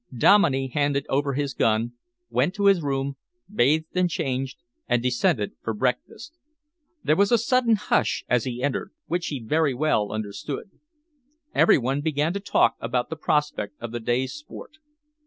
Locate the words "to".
2.55-2.65, 12.33-12.39